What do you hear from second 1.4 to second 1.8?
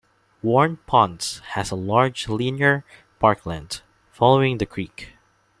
has a